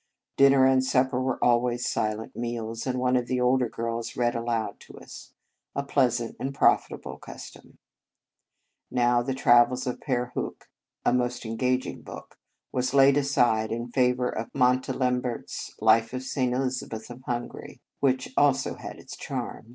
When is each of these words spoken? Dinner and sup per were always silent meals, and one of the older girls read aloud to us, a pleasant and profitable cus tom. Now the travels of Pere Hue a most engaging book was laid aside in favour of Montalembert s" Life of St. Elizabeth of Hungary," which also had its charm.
Dinner 0.35 0.65
and 0.65 0.83
sup 0.83 1.11
per 1.11 1.19
were 1.21 1.37
always 1.43 1.87
silent 1.87 2.35
meals, 2.35 2.87
and 2.87 2.97
one 2.97 3.15
of 3.15 3.27
the 3.27 3.39
older 3.39 3.69
girls 3.69 4.17
read 4.17 4.33
aloud 4.33 4.79
to 4.79 4.97
us, 4.97 5.31
a 5.75 5.83
pleasant 5.83 6.35
and 6.39 6.55
profitable 6.55 7.19
cus 7.19 7.51
tom. 7.51 7.77
Now 8.89 9.21
the 9.21 9.35
travels 9.35 9.85
of 9.85 10.01
Pere 10.01 10.31
Hue 10.33 10.57
a 11.05 11.13
most 11.13 11.45
engaging 11.45 12.01
book 12.01 12.39
was 12.71 12.95
laid 12.95 13.15
aside 13.15 13.71
in 13.71 13.89
favour 13.89 14.29
of 14.29 14.51
Montalembert 14.55 15.43
s" 15.43 15.75
Life 15.79 16.13
of 16.13 16.23
St. 16.23 16.51
Elizabeth 16.51 17.11
of 17.11 17.21
Hungary," 17.27 17.79
which 17.99 18.33
also 18.35 18.73
had 18.77 18.97
its 18.97 19.15
charm. 19.15 19.67